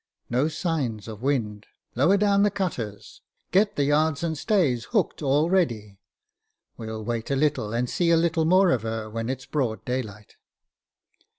No 0.31 0.47
signs 0.47 1.07
of 1.07 1.21
wind. 1.21 1.67
Lower 1.93 2.17
down 2.17 2.41
the 2.41 2.49
cutters. 2.49 3.21
Get 3.51 3.75
the 3.75 3.83
yards 3.83 4.23
and 4.23 4.35
stays 4.35 4.85
hooked 4.85 5.21
all 5.21 5.47
ready. 5.47 5.99
We'll 6.75 7.03
wait 7.05 7.29
a 7.29 7.35
little, 7.35 7.71
and 7.71 7.87
see 7.87 8.09
a 8.09 8.17
little 8.17 8.45
more 8.45 8.71
of 8.71 8.81
her 8.81 9.11
when 9.11 9.29
it's 9.29 9.45
broad 9.45 9.85
daylight." 9.85 10.37